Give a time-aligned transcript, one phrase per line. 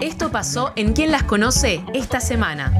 [0.00, 2.72] Esto pasó en Quién las conoce esta semana.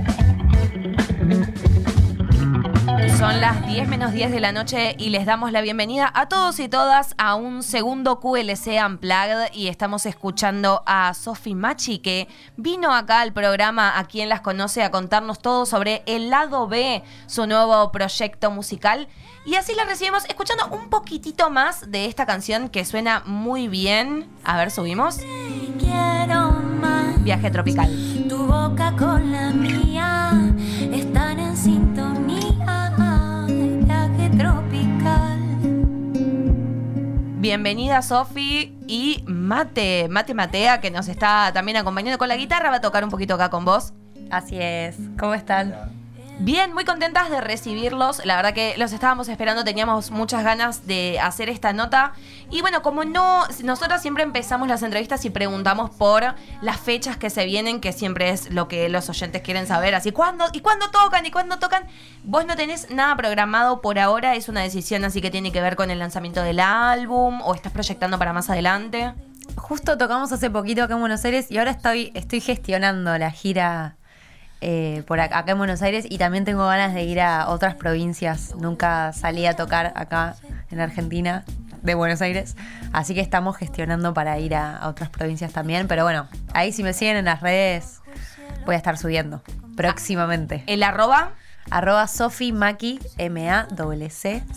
[3.23, 6.59] Son las 10 menos 10 de la noche y les damos la bienvenida a todos
[6.59, 12.27] y todas a un segundo QLC Unplugged y estamos escuchando a Sofi Machi que
[12.57, 17.05] vino acá al programa a quien las conoce a contarnos todo sobre el lado B,
[17.29, 19.07] su nuevo proyecto musical.
[19.47, 24.29] Y así la recibimos escuchando un poquitito más de esta canción que suena muy bien.
[24.43, 25.19] A ver, subimos.
[25.79, 27.23] Quiero más.
[27.23, 27.89] Viaje tropical.
[28.29, 30.53] Tu boca con la mía
[37.43, 42.77] Bienvenida Sofi y Mate, Mate Matea que nos está también acompañando con la guitarra, va
[42.77, 43.95] a tocar un poquito acá con vos.
[44.31, 44.95] Así es.
[45.19, 45.75] ¿Cómo están?
[46.39, 48.25] Bien, muy contentas de recibirlos.
[48.25, 52.15] La verdad que los estábamos esperando, teníamos muchas ganas de hacer esta nota.
[52.51, 57.31] Y bueno, como no, nosotros siempre empezamos las entrevistas y preguntamos por las fechas que
[57.31, 59.95] se vienen, que siempre es lo que los oyentes quieren saber.
[59.95, 60.47] Así, ¿cuándo?
[60.53, 61.25] ¿Y cuándo tocan?
[61.27, 61.85] ¿Y cuándo tocan?
[62.25, 65.77] Vos no tenés nada programado por ahora, es una decisión así que tiene que ver
[65.77, 69.15] con el lanzamiento del álbum o estás proyectando para más adelante.
[69.57, 73.97] Justo tocamos hace poquito acá en Buenos Aires y ahora estoy, estoy gestionando la gira
[74.63, 77.75] eh, por acá, acá en Buenos Aires y también tengo ganas de ir a otras
[77.75, 78.55] provincias.
[78.57, 80.37] Nunca salí a tocar acá
[80.71, 81.45] en Argentina
[81.83, 82.57] de Buenos Aires,
[82.93, 85.89] así que estamos gestionando para ir a, a otras provincias también.
[85.89, 88.01] Pero bueno, ahí si me siguen en las redes
[88.65, 89.43] voy a estar subiendo
[89.77, 90.63] próximamente.
[90.67, 91.33] El arroba.
[91.71, 92.99] Arroba Sofi Maki,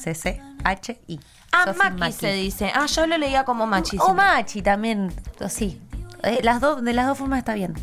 [0.06, 1.20] M-A-C-C-C-H-I.
[1.52, 2.72] Ah, Maki, se dice.
[2.73, 3.98] Ah, yo lo leía como Machi.
[4.00, 5.14] O Machi también,
[5.50, 5.81] sí.
[6.23, 7.73] Eh, Las dos, de las dos formas está bien.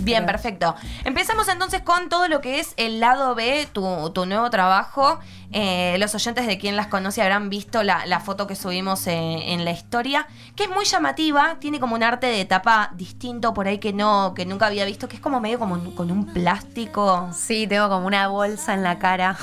[0.00, 0.74] Bien, Pero- perfecto.
[1.04, 5.18] Empezamos entonces con todo lo que es el lado B, tu, tu nuevo trabajo.
[5.52, 9.52] Eh, los oyentes de quien las conoce habrán visto la, la foto que subimos eh,
[9.52, 13.66] en la historia, que es muy llamativa, tiene como un arte de tapa distinto por
[13.66, 16.26] ahí que no, que nunca había visto, que es como medio como un- con un
[16.26, 17.30] plástico.
[17.32, 19.36] Sí, tengo como una bolsa en la cara.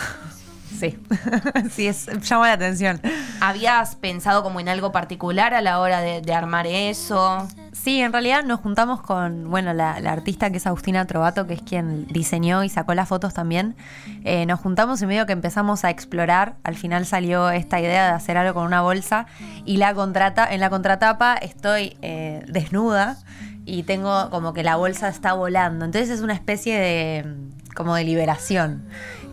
[0.80, 0.98] Sí,
[1.72, 3.02] sí, es, llama la atención.
[3.42, 7.48] ¿Habías pensado como en algo particular a la hora de, de armar eso?
[7.72, 11.54] Sí, en realidad nos juntamos con, bueno, la, la artista que es Agustina Trovato, que
[11.54, 13.76] es quien diseñó y sacó las fotos también.
[14.24, 16.56] Eh, nos juntamos y medio que empezamos a explorar.
[16.64, 19.28] Al final salió esta idea de hacer algo con una bolsa
[19.64, 23.18] y la contrata, en la contratapa estoy eh, desnuda
[23.66, 25.86] y tengo como que la bolsa está volando.
[25.86, 27.36] Entonces es una especie de
[27.76, 28.84] como de liberación.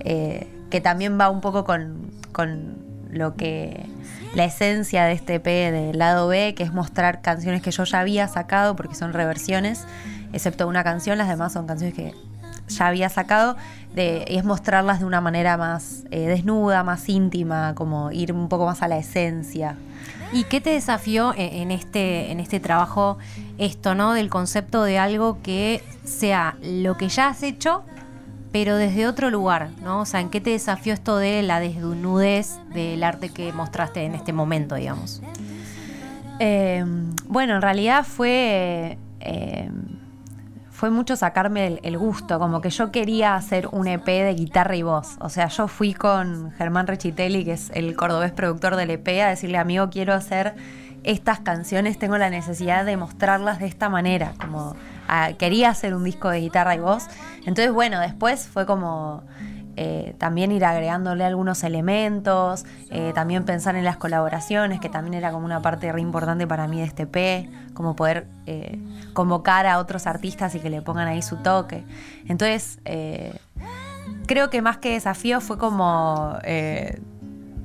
[0.00, 3.86] eh, que también va un poco con, con lo que
[4.34, 8.00] la esencia de este EP del lado B, que es mostrar canciones que yo ya
[8.00, 9.86] había sacado porque son reversiones,
[10.32, 12.12] excepto una canción, las demás son canciones que
[12.66, 13.56] ya había sacado,
[13.94, 18.48] de, y es mostrarlas de una manera más eh, desnuda, más íntima, como ir un
[18.48, 19.76] poco más a la esencia.
[20.32, 23.18] ¿Y qué te desafió en en este, en este trabajo
[23.58, 24.12] esto, ¿no?
[24.12, 27.84] Del concepto de algo que sea lo que ya has hecho,
[28.54, 30.02] pero desde otro lugar, ¿no?
[30.02, 34.14] O sea, ¿en qué te desafió esto de la desnudez del arte que mostraste en
[34.14, 35.20] este momento, digamos?
[36.38, 36.84] Eh,
[37.26, 38.96] bueno, en realidad fue.
[39.18, 39.70] eh,
[40.70, 44.76] fue mucho sacarme el, el gusto, como que yo quería hacer un EP de guitarra
[44.76, 45.16] y voz.
[45.18, 49.30] O sea, yo fui con Germán Rechitelli, que es el cordobés productor del EP, a
[49.30, 50.54] decirle, amigo, quiero hacer
[51.02, 54.32] estas canciones, tengo la necesidad de mostrarlas de esta manera.
[54.40, 54.76] Como
[55.38, 57.06] quería hacer un disco de guitarra y voz.
[57.46, 59.22] Entonces, bueno, después fue como
[59.76, 65.32] eh, también ir agregándole algunos elementos, eh, también pensar en las colaboraciones, que también era
[65.32, 68.78] como una parte re importante para mí de este P, como poder eh,
[69.14, 71.84] convocar a otros artistas y que le pongan ahí su toque.
[72.28, 72.78] Entonces,
[74.26, 76.38] creo que más que desafío fue como...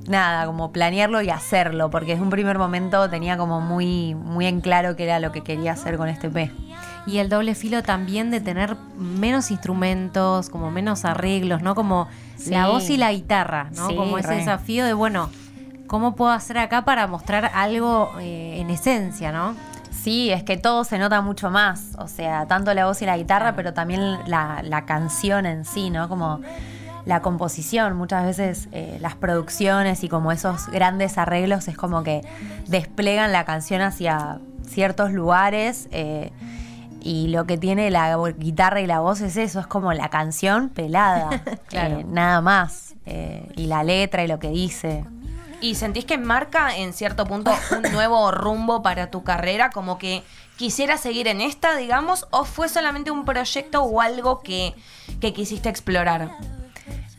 [0.07, 4.59] Nada, como planearlo y hacerlo, porque desde un primer momento tenía como muy, muy en
[4.59, 6.51] claro qué era lo que quería hacer con este P.
[7.09, 11.75] Y el doble filo también de tener menos instrumentos, como menos arreglos, ¿no?
[11.75, 12.51] Como Sí.
[12.51, 13.87] la voz y la guitarra, ¿no?
[13.89, 14.35] Sí, como ese re.
[14.37, 15.29] desafío de, bueno,
[15.87, 19.55] ¿cómo puedo hacer acá para mostrar algo eh, en esencia, ¿no?
[19.91, 21.95] Sí, es que todo se nota mucho más.
[21.97, 25.89] O sea, tanto la voz y la guitarra, pero también la, la canción en sí,
[25.89, 26.07] ¿no?
[26.07, 26.39] Como
[27.05, 27.97] la composición.
[27.97, 32.21] Muchas veces eh, las producciones y como esos grandes arreglos es como que
[32.67, 35.89] desplegan la canción hacia ciertos lugares.
[35.91, 36.31] eh,
[37.01, 40.69] y lo que tiene la guitarra y la voz es eso, es como la canción
[40.69, 41.43] pelada.
[41.69, 41.99] Claro.
[41.99, 42.95] eh, nada más.
[43.05, 45.05] Eh, y la letra y lo que dice.
[45.61, 49.69] ¿Y sentís que marca en cierto punto un nuevo rumbo para tu carrera?
[49.69, 50.23] Como que
[50.57, 54.73] quisieras seguir en esta, digamos, o fue solamente un proyecto o algo que,
[55.21, 56.31] que quisiste explorar?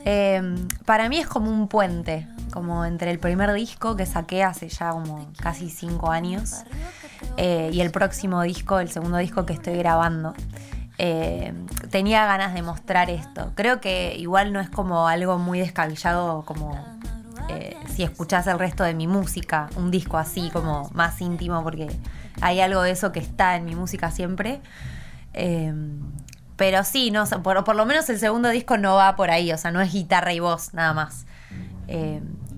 [0.04, 0.42] Eh,
[0.84, 4.90] para mí es como un puente, como entre el primer disco que saqué hace ya
[4.90, 6.64] como casi cinco años
[7.36, 10.34] eh, y el próximo disco, el segundo disco que estoy grabando.
[10.98, 11.54] Eh,
[11.90, 13.52] tenía ganas de mostrar esto.
[13.54, 16.78] Creo que igual no es como algo muy descabellado como
[17.48, 21.88] eh, si escuchás el resto de mi música, un disco así como más íntimo, porque
[22.42, 24.60] hay algo de eso que está en mi música siempre.
[26.56, 29.70] Pero sí, no, por, lo menos el segundo disco no va por ahí, o sea,
[29.70, 31.24] no es guitarra y voz nada más.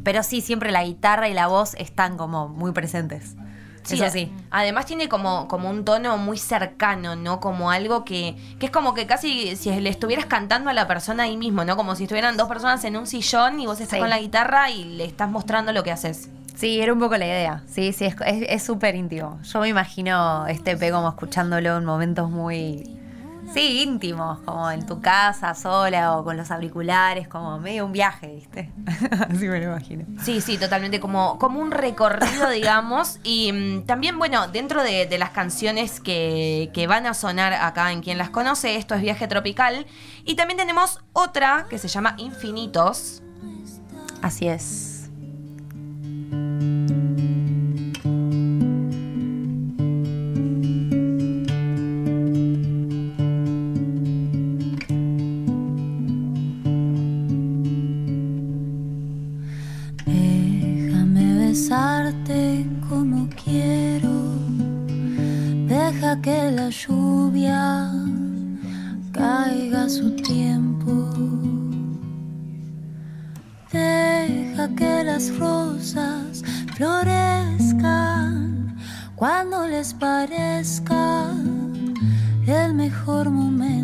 [0.03, 3.37] Pero sí, siempre la guitarra y la voz están como muy presentes.
[3.83, 4.33] Sí, Eso sí.
[4.51, 7.41] Además tiene como, como un tono muy cercano, ¿no?
[7.41, 11.25] Como algo que, que es como que casi si le estuvieras cantando a la persona
[11.25, 11.77] ahí mismo, ¿no?
[11.77, 14.01] Como si estuvieran dos personas en un sillón y vos estás Sí.
[14.01, 16.29] con la guitarra y le estás mostrando lo que haces.
[16.55, 17.63] Sí, era un poco la idea.
[17.67, 19.41] Sí, sí, es es- es súper íntimo.
[19.43, 22.85] Yo me imagino este P como escuchándolo en momentos muy,
[23.53, 28.35] sí, íntimos, como en tu casa, sola o con los auriculares, como medio un viaje,
[28.35, 28.73] ¿viste?
[29.31, 30.05] Así me lo imagino.
[30.23, 33.19] Sí, sí, totalmente como, como un recorrido, digamos.
[33.23, 37.93] Y mm, también, bueno, dentro de, de las canciones que, que van a sonar acá
[37.93, 39.87] en quien las conoce, esto es Viaje Tropical.
[40.25, 43.23] Y también tenemos otra que se llama Infinitos.
[44.23, 44.92] Así es.
[61.53, 64.17] Besarte como quiero.
[65.69, 67.93] Deja que la lluvia
[69.13, 70.95] caiga su tiempo.
[73.71, 76.43] Deja que las rosas
[76.75, 78.35] florezcan
[79.15, 81.35] cuando les parezca
[82.47, 83.82] el mejor momento.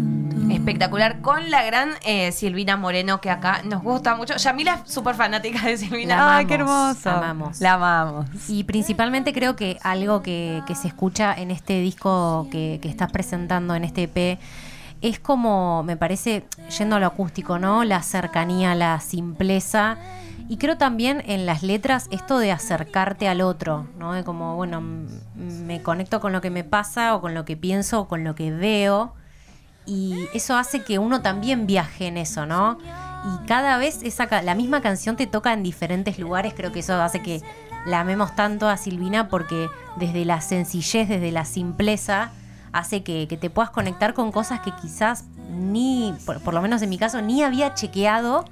[0.69, 4.37] Espectacular con la gran eh, Silvina Moreno, que acá nos gusta mucho.
[4.37, 6.17] Yamila es súper fanática de Silvina.
[6.17, 7.09] La Ay, qué hermoso.
[7.09, 7.59] amamos.
[7.63, 8.27] La amamos.
[8.49, 13.11] Y principalmente creo que algo que, que se escucha en este disco que, que estás
[13.11, 14.39] presentando, en este EP,
[15.01, 16.45] es como, me parece,
[16.79, 17.83] yendo a lo acústico, ¿no?
[17.85, 19.97] La cercanía, la simpleza.
[20.51, 24.13] Y creo también en las letras esto de acercarte al otro, ¿no?
[24.13, 24.83] De como, bueno,
[25.35, 28.35] me conecto con lo que me pasa o con lo que pienso o con lo
[28.35, 29.15] que veo.
[29.89, 32.79] Y eso hace que uno también viaje en eso, ¿no?
[33.25, 36.53] Y cada vez esa, la misma canción te toca en diferentes lugares.
[36.55, 37.43] Creo que eso hace que
[37.87, 42.31] la amemos tanto a Silvina porque desde la sencillez, desde la simpleza,
[42.73, 46.83] hace que, que te puedas conectar con cosas que quizás ni, por, por lo menos
[46.83, 48.45] en mi caso, ni había chequeado,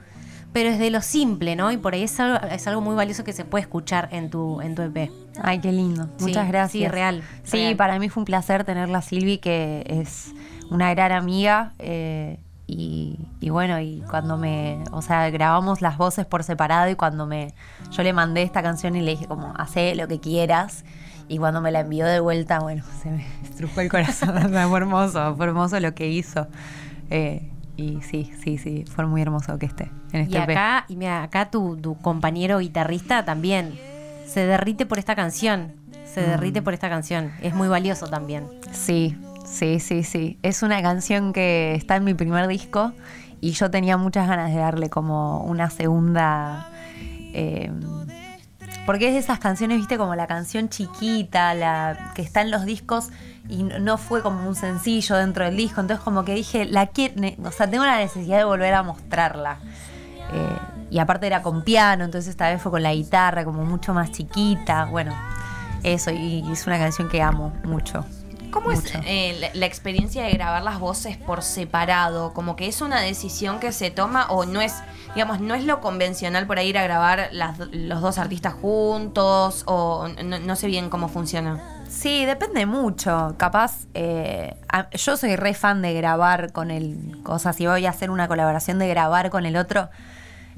[0.53, 1.71] pero es de lo simple, ¿no?
[1.71, 4.61] Y por ahí es algo, es algo muy valioso que se puede escuchar en tu,
[4.63, 5.11] en tu EP.
[5.43, 6.09] Ay, qué lindo.
[6.17, 6.83] Sí, Muchas gracias.
[6.83, 7.77] sí, real, Sí, real.
[7.77, 10.33] para mí fue un placer tenerla Silvi, que es
[10.71, 11.73] una gran amiga.
[11.79, 16.97] eh, y, y bueno, y cuando me, o sea, grabamos las voces por separado y
[16.97, 17.55] cuando me,
[17.93, 20.85] yo le mandé esta canción y le dije como, hace lo que quieras.
[21.29, 24.35] Y cuando me la envió de vuelta, bueno, se me estrujó el corazón.
[24.69, 26.49] Fue hermoso, fue hermoso lo que hizo.
[27.11, 30.51] Eh, y sí, sí, sí, fue muy hermoso que esté en este Y EP.
[30.51, 33.79] acá, y mira, acá tu, tu compañero guitarrista también
[34.27, 35.75] se derrite por esta canción.
[36.05, 36.31] Se Mm.
[36.31, 37.31] derrite por esta canción.
[37.43, 38.49] Es muy valioso también.
[38.73, 39.17] Sí,
[39.47, 40.39] sí, sí, sí.
[40.43, 42.93] Es una canción que está en mi primer disco
[43.41, 46.69] y yo tenía muchas ganas de darle como una segunda...
[47.33, 47.71] eh,
[48.85, 52.65] porque es de esas canciones, viste, como la canción chiquita, la que está en los
[52.65, 53.09] discos
[53.49, 55.81] y no- fue como un sencillo dentro del disco.
[55.81, 59.59] Entonces como que dije, la quiero, o sea, tengo la necesidad de volver a mostrarla.
[60.33, 60.57] Eh,
[60.91, 64.13] y aparte era con piano, entonces esta vez fue con la guitarra, como mucho más
[64.13, 64.85] chiquita.
[64.85, 65.13] Bueno,
[65.83, 68.05] eso, y es una canción que amo mucho.
[68.51, 72.33] ¿Cómo es eh, la, la experiencia de grabar las voces por separado?
[72.33, 74.75] Como que es una decisión que se toma o no es,
[75.15, 79.63] digamos, no es lo convencional por ahí ir a grabar las- los dos artistas juntos
[79.67, 81.63] o no, no sé bien cómo funciona.
[81.89, 83.35] Sí, depende mucho.
[83.39, 87.21] Capaz, eh, a- yo soy re fan de grabar con el.
[87.27, 89.89] O sea, si voy a hacer una colaboración de grabar con el otro.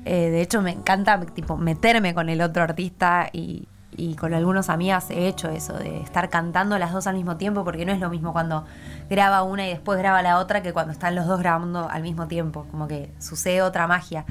[0.05, 3.67] eh, de hecho, me encanta tipo meterme con el otro artista y,
[3.97, 7.65] y con algunos amigas he hecho eso, de estar cantando las dos al mismo tiempo,
[7.65, 8.65] porque no es lo mismo cuando
[9.09, 12.29] graba una y después graba la otra que cuando están los dos grabando al mismo
[12.29, 12.67] tiempo.
[12.71, 14.25] Como que sucede otra magia.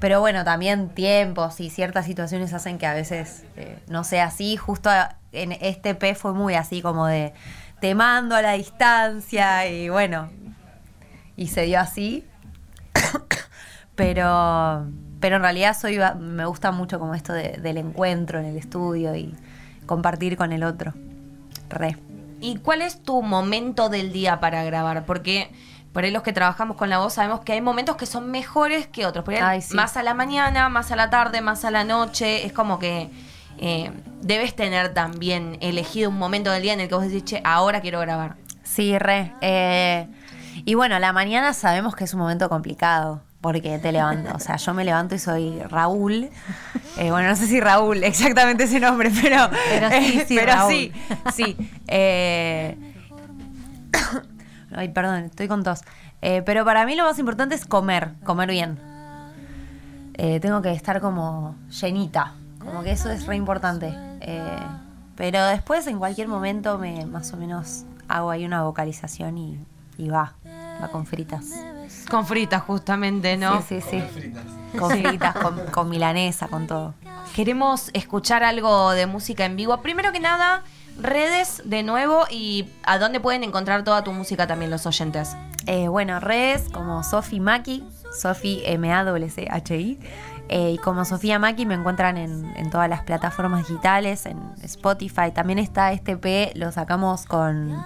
[0.00, 4.56] Pero bueno, también tiempos y ciertas situaciones hacen que a veces eh, no sea así.
[4.56, 4.90] Justo
[5.32, 7.32] en este P fue muy así como de
[7.80, 10.30] te mando a la distancia y bueno,
[11.36, 12.26] y se dio así.
[13.94, 14.86] pero,
[15.20, 19.14] pero en realidad soy me gusta mucho como esto de- del encuentro en el estudio
[19.14, 19.34] y
[19.86, 20.92] compartir con el otro.
[21.70, 21.96] Re.
[22.40, 25.04] ¿Y cuál es tu momento del día para grabar?
[25.06, 25.50] Porque
[25.92, 28.86] por ahí los que trabajamos con la voz sabemos que hay momentos que son mejores
[28.86, 29.24] que otros.
[29.24, 29.74] Por ahí Ay, sí.
[29.74, 32.44] más a la mañana, más a la tarde, más a la noche.
[32.44, 33.10] Es como que
[33.58, 33.90] eh,
[34.20, 37.80] debes tener también elegido un momento del día en el que vos decís, che, ahora
[37.80, 38.36] quiero grabar.
[38.62, 39.32] Sí, re.
[39.40, 40.08] Eh,
[40.64, 43.22] y bueno, la mañana sabemos que es un momento complicado.
[43.44, 46.30] Porque te levanto, o sea, yo me levanto y soy Raúl.
[46.96, 49.50] Eh, bueno, no sé si Raúl, exactamente ese nombre, pero.
[49.68, 50.72] Pero sí, sí, pero Raúl.
[50.72, 50.92] sí,
[51.34, 51.56] sí.
[51.86, 52.74] Eh,
[54.74, 55.82] ay, perdón, estoy con tos.
[56.22, 58.78] Eh, pero para mí lo más importante es comer, comer bien.
[60.14, 63.92] Eh, tengo que estar como llenita, como que eso es re importante.
[64.22, 64.58] Eh,
[65.16, 69.58] pero después, en cualquier momento, me más o menos hago ahí una vocalización y,
[69.98, 70.32] y va,
[70.80, 71.50] va con fritas.
[72.08, 73.62] Con fritas, justamente, ¿no?
[73.62, 74.32] Sí, sí, sí.
[74.78, 76.94] Con fritas, con, con milanesa, con todo.
[77.34, 79.80] Queremos escuchar algo de música en vivo.
[79.82, 80.62] Primero que nada,
[81.00, 85.36] redes de nuevo y a dónde pueden encontrar toda tu música también los oyentes.
[85.66, 87.84] Eh, bueno, redes como Sofi Maki,
[88.16, 89.98] Sofi M-A-W-C-H-I.
[90.48, 95.32] eh, y como Sofía Maki me encuentran en, en todas las plataformas digitales, en Spotify.
[95.32, 97.82] También está este P, lo sacamos con,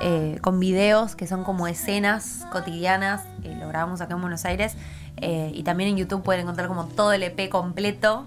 [0.00, 3.24] eh, con videos que son como escenas cotidianas.
[3.44, 4.76] eh, lo grabamos acá en Buenos Aires.
[5.18, 8.26] eh, y también en YouTube pueden encontrar como todo el EP completo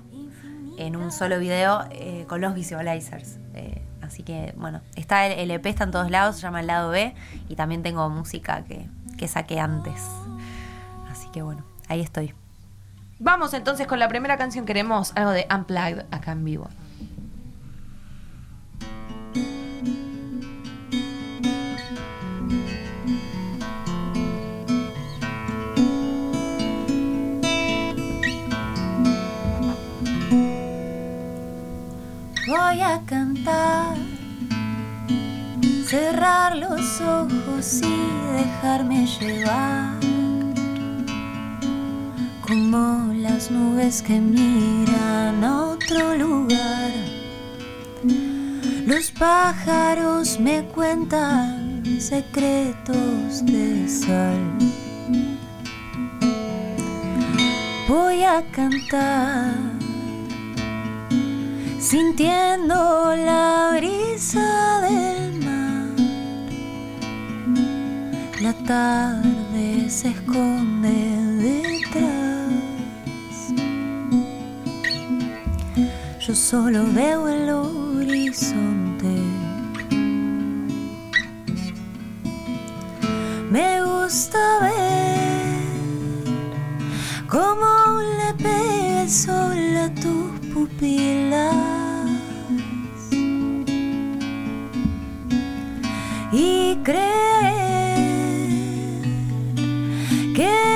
[0.77, 3.37] en un solo video eh, con los visualizers.
[4.01, 6.89] Así que bueno, está el, el EP está en todos lados, se llama el lado
[6.89, 7.13] B
[7.47, 10.01] y también tengo música que, que saqué antes.
[11.11, 12.33] Así que bueno, ahí estoy.
[13.19, 14.65] Vamos entonces con la primera canción.
[14.65, 16.69] Queremos algo de Unplugged acá en vivo.
[32.49, 33.95] Voy a cantar,
[35.85, 39.99] cerrar los ojos y dejarme llevar,
[42.41, 46.91] como las nubes que miran a otro lugar.
[48.87, 54.57] Los pájaros me cuentan secretos de sal.
[57.87, 59.79] Voy a cantar
[61.79, 65.95] sintiendo la brisa del mar.
[68.41, 70.89] La tarde se esconde
[71.47, 72.09] detrás.
[76.19, 79.15] Yo solo veo el horizonte.
[83.49, 85.63] Me gusta ver
[87.27, 89.58] cómo le pega el sol
[90.59, 91.55] pupilas
[96.33, 96.99] y creer
[100.35, 100.68] que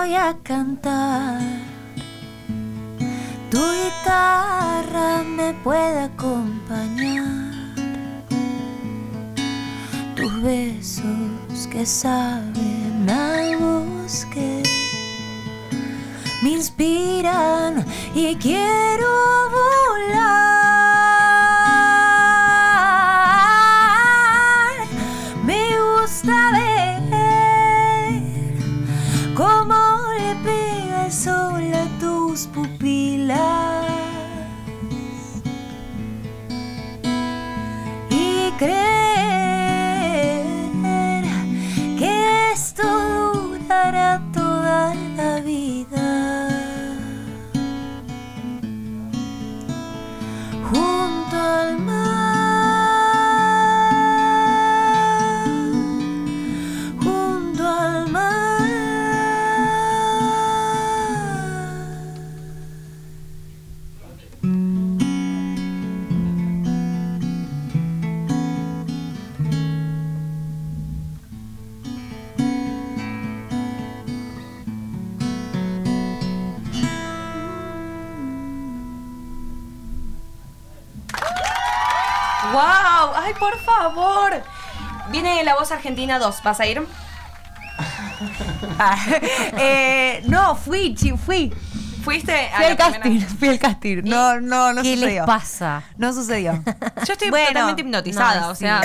[0.00, 1.40] voy a cantar.
[3.50, 7.52] Tu guitarra me puede acompañar.
[10.16, 14.62] Tus besos que saben al bosque
[16.42, 19.10] me inspiran y quiero
[19.50, 19.79] volar.
[85.22, 86.42] Viene la voz argentina 2.
[86.42, 86.82] ¿Vas a ir?
[89.58, 91.52] Eh, no, fui, fui.
[92.02, 94.02] Fuiste a Fui al casting, fui al casting.
[94.04, 95.20] No, no, no ¿Qué sucedió.
[95.22, 95.82] les pasa?
[95.98, 96.62] No sucedió.
[97.06, 98.80] Yo estoy Bueno, totalmente hipnotizada, No, o sea.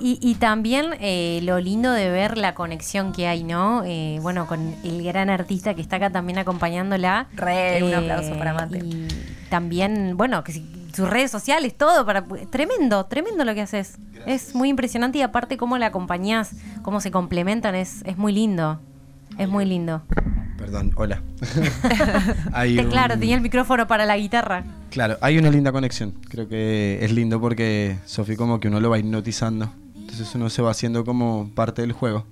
[0.00, 3.82] Y, y también eh, lo lindo de ver la conexión que hay, ¿no?
[3.84, 7.26] Eh, bueno, con el gran artista que está acá también acompañándola.
[7.32, 8.78] Eh, Re, un aplauso para Mate.
[8.78, 9.08] Y
[9.50, 13.96] también, bueno, que si- sus redes sociales, todo, para tremendo, tremendo lo que haces.
[14.26, 18.80] Es muy impresionante y aparte cómo la acompañás, cómo se complementan, es, es muy lindo.
[19.38, 20.02] Es muy lindo.
[20.58, 21.22] Perdón, hola.
[22.52, 24.64] hay Te- un- Claro, tenía el micrófono para la guitarra.
[24.90, 26.12] Claro, hay una linda conexión.
[26.28, 29.72] Creo que es lindo porque Sofi como que uno lo va hipnotizando.
[29.96, 32.26] Entonces uno se va haciendo como parte del juego.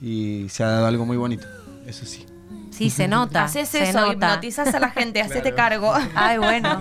[0.00, 1.46] Y se ha dado algo muy bonito.
[1.86, 2.26] Eso sí.
[2.70, 3.44] Sí, se nota.
[3.44, 4.12] Haces se eso, nota.
[4.12, 5.92] hipnotizás a la gente, hacete cargo.
[6.14, 6.80] Ay, bueno.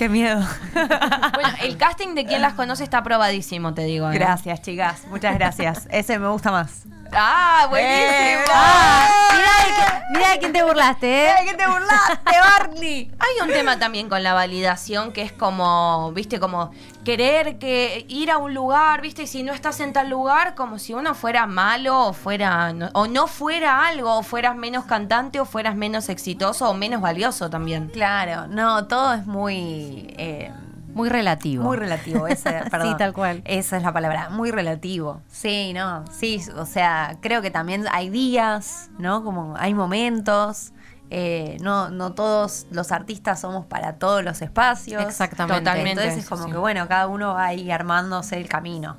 [0.00, 0.40] Qué miedo.
[0.72, 4.10] Bueno, el casting de quien las conoce está aprobadísimo, te digo.
[4.10, 4.14] ¿eh?
[4.14, 5.02] Gracias, chicas.
[5.10, 5.86] Muchas gracias.
[5.90, 6.86] Ese me gusta más.
[7.12, 8.42] Ah, buenísimo.
[8.52, 11.32] Ah, mirá de, qui- mirá de quién te burlaste, ¿eh?
[11.44, 13.12] ¿Qué te burlaste, Barney?
[13.18, 16.70] Hay un tema también con la validación que es como, viste, como
[17.04, 20.78] querer que ir a un lugar, viste, y si no estás en tal lugar, como
[20.78, 25.40] si uno fuera malo o fuera no- o no fuera algo, o fueras menos cantante
[25.40, 27.88] o fueras menos exitoso o menos valioso también.
[27.88, 30.14] Claro, no, todo es muy.
[30.18, 30.52] eh,
[31.00, 31.64] Muy relativo.
[31.64, 32.88] Muy relativo, ese, perdón.
[32.92, 33.42] Sí, tal cual.
[33.44, 35.22] Esa es la palabra, muy relativo.
[35.28, 39.24] Sí, no, sí, o sea, creo que también hay días, ¿no?
[39.24, 40.72] Como hay momentos.
[41.12, 45.02] eh, no, no todos los artistas somos para todos los espacios.
[45.02, 45.60] Exactamente.
[45.60, 46.02] Totalmente.
[46.02, 46.52] Entonces es como sí.
[46.52, 48.96] que bueno, cada uno va ahí armándose el camino.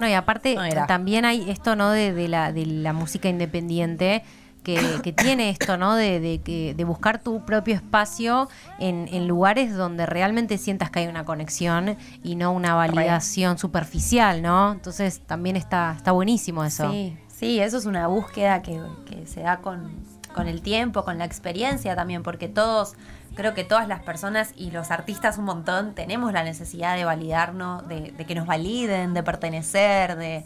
[0.00, 1.90] No, y aparte No también hay esto, ¿no?
[1.90, 4.22] De, de la, de la música independiente.
[4.66, 5.94] Que, que tiene esto, ¿no?
[5.94, 8.48] De, de, que- de buscar tu propio espacio
[8.80, 14.42] en, en lugares donde realmente sientas que hay una conexión y no una validación superficial,
[14.42, 14.72] ¿no?
[14.72, 16.90] Entonces también está, está buenísimo eso.
[16.90, 19.92] Sí, sí, eso es una búsqueda que, que se da con,
[20.34, 22.94] con el tiempo, con la experiencia también, porque todos,
[23.36, 27.86] creo que todas las personas y los artistas un montón tenemos la necesidad de validarnos,
[27.86, 30.44] de, de que nos validen, de pertenecer, de...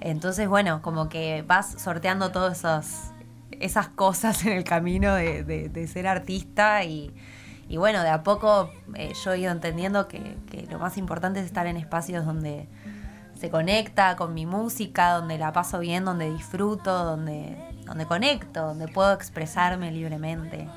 [0.00, 3.12] Entonces, bueno, como que vas sorteando todas esas,
[3.60, 7.12] esas cosas en el camino de, de- de ser artista y,
[7.68, 11.40] y bueno, de a poco eh, yo he ido entendiendo que, que lo más importante
[11.40, 12.68] es estar en espacios donde
[13.38, 18.86] se conecta con mi música, donde la paso bien, donde disfruto, donde, donde conecto, donde
[18.88, 20.68] puedo expresarme libremente.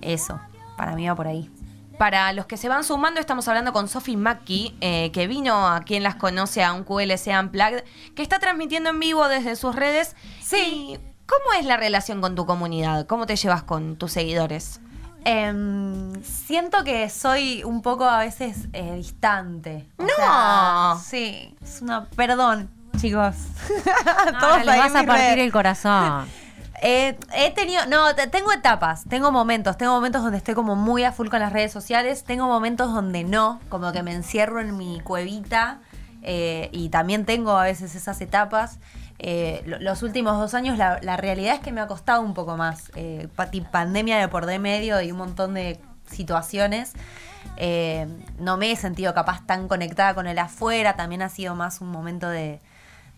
[0.00, 0.40] Eso,
[0.78, 1.50] para mí va por ahí.
[1.98, 5.82] Para los que se van sumando, estamos hablando con Sophie Mackie, eh, que vino a
[5.82, 10.16] quien las conoce a un QLC Unplugged, que está transmitiendo en vivo desde sus redes.
[10.40, 10.98] Sí.
[11.30, 13.06] ¿Cómo es la relación con tu comunidad?
[13.06, 14.80] ¿Cómo te llevas con tus seguidores?
[15.24, 19.86] Em, siento que soy un poco a veces eh, distante.
[19.98, 20.08] O No.
[20.16, 22.06] sea, sí, es una...
[22.16, 22.68] Perdón,
[23.00, 23.34] chicos.
[24.40, 26.26] Ahora les ahí vas a partir el corazón.
[26.82, 31.04] Eh, he tenido, no, te- tengo etapas, tengo momentos, tengo momentos donde estoy como muy
[31.04, 34.74] a full con las redes sociales, tengo momentos donde no, como que me encierro en
[34.78, 35.80] mi cuevita
[36.22, 38.78] eh, y también tengo a veces esas etapas.
[39.22, 42.32] Eh, lo- los últimos dos años la, la realidad es que me ha costado un
[42.32, 43.28] poco más, eh,
[43.70, 45.78] pandemia de por de medio y un montón de
[46.10, 46.94] situaciones.
[47.58, 48.06] Eh,
[48.38, 51.88] no me he sentido capaz tan conectada con el afuera, también ha sido más un
[51.90, 52.60] momento de,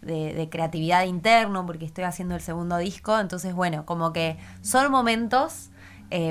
[0.01, 4.91] de, de creatividad interno porque estoy haciendo el segundo disco, entonces bueno, como que son
[4.91, 5.71] momentos,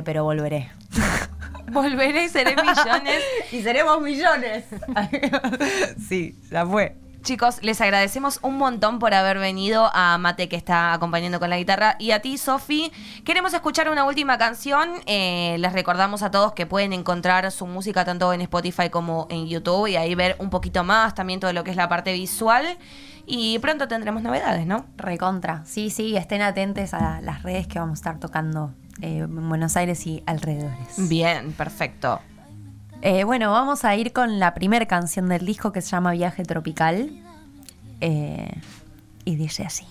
[0.04, 0.70] pero volveré.
[1.72, 3.24] Volveré y seré millones.
[3.54, 4.66] y seremos millones.
[6.10, 6.98] sí, ya fue.
[7.24, 11.58] Chicos, les agradecemos un montón por haber venido a Mate que está acompañando con la
[11.58, 12.92] guitarra y a ti, Sofi.
[13.24, 14.90] Queremos escuchar una última canción.
[15.06, 19.48] Eh, les recordamos a todos que pueden encontrar su música tanto en Spotify como en
[19.48, 22.66] YouTube y ahí ver un poquito más también todo lo que es la parte visual.
[23.28, 24.88] Y pronto tendremos novedades, ¿no?
[24.98, 25.64] Recontra.
[25.66, 29.78] Sí, sí, estén atentos a las redes que vamos a estar tocando eh, en Buenos
[29.78, 31.08] Aires y alrededores.
[31.08, 32.20] Bien, perfecto.
[33.02, 36.44] Eh, bueno, vamos a ir con la primera canción del disco que se llama Viaje
[36.44, 37.12] Tropical.
[38.00, 38.52] Eh,
[39.26, 39.86] y dice así.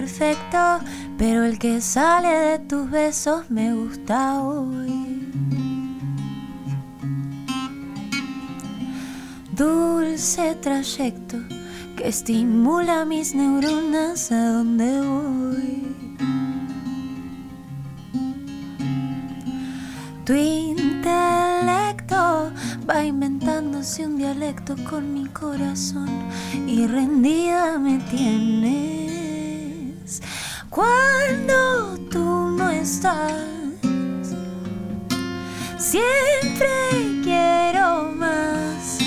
[0.00, 0.78] Perfecto,
[1.18, 5.28] pero el que sale de tus besos me gusta hoy.
[9.50, 11.38] Dulce trayecto
[11.96, 15.96] que estimula mis neuronas a donde voy.
[20.24, 22.22] Tu intelecto
[22.88, 26.08] va inventándose un dialecto con mi corazón
[26.68, 29.07] y rendida me tienes
[30.70, 33.32] cuando tú no estás.
[35.78, 36.68] Siempre
[37.22, 38.98] quiero más.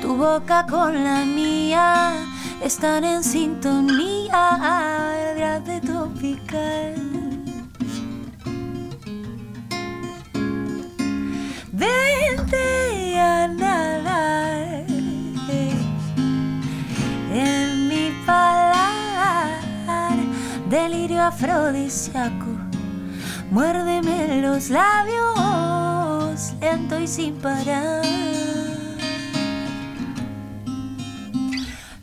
[0.00, 2.12] Tu boca con la mía
[2.62, 5.34] están en sintonía.
[5.36, 6.93] Grave tropical.
[21.16, 22.46] Afrodisíaco.
[23.50, 28.04] Muérdeme los labios, lento y sin parar.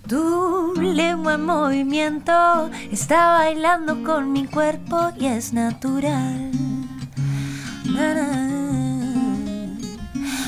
[0.07, 6.51] Tu lengua en movimiento está bailando con mi cuerpo y es natural.
[7.85, 8.51] Na, na.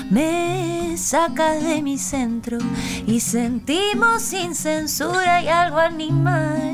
[0.10, 2.58] Me sacas de mi centro
[3.08, 6.73] y sentimos sin censura y algo animal.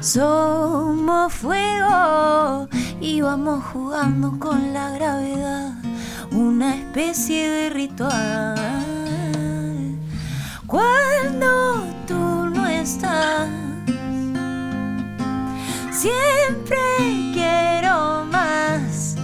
[0.00, 2.66] Somos fuego
[3.02, 5.74] y vamos jugando con la gravedad,
[6.32, 8.56] una especie de ritual.
[10.66, 13.50] Cuando tú no estás,
[15.90, 16.78] siempre
[17.34, 19.16] quiero más.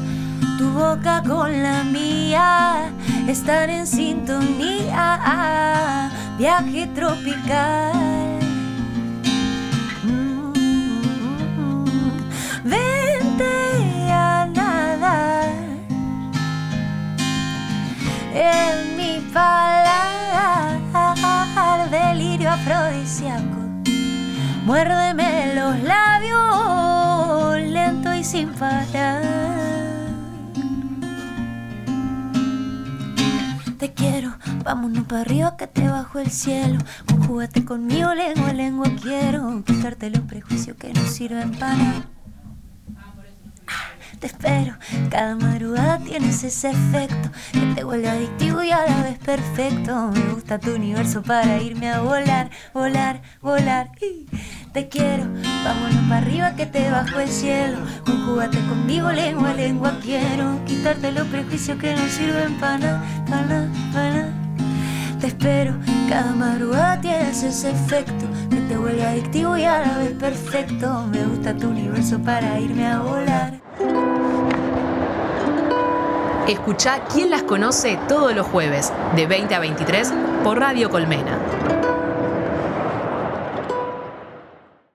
[0.58, 2.92] Tu boca con la mía,
[3.26, 4.92] estar en sintonía,
[6.36, 8.25] viaje tropical.
[24.66, 29.22] Muérdeme los labios, lento y sin parar.
[33.79, 36.81] Te quiero, vámonos para arriba que te bajo el cielo.
[37.07, 42.07] Conjúgate conmigo, lengua lengua, quiero quitarte los prejuicios que no sirven para nada.
[44.18, 44.74] Te espero,
[45.11, 50.11] cada madrugada tienes ese efecto que te vuelve adictivo y a la vez perfecto.
[50.11, 53.90] Me gusta tu universo para irme a volar, volar, volar.
[54.76, 55.24] Te quiero,
[55.64, 57.78] vámonos para arriba que te bajo el cielo.
[58.04, 63.70] Conjúgate conmigo, lengua lengua, quiero quitarte los prejuicios que no sirven para nada, para nada,
[63.94, 64.32] para nada.
[65.18, 65.76] Te espero,
[66.10, 71.06] cada madrugada tienes ese efecto que te vuelve adictivo y a la vez perfecto.
[71.10, 73.54] Me gusta tu universo para irme a volar.
[76.46, 80.12] Escucha quién las conoce todos los jueves, de 20 a 23,
[80.44, 81.75] por Radio Colmena.